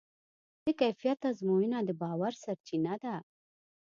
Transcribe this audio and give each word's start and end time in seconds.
د 0.65 0.67
کیفیت 0.81 1.19
ازموینه 1.29 1.79
د 1.87 1.89
باور 2.01 2.33
سرچینه 2.43 2.93
ده. 3.03 3.15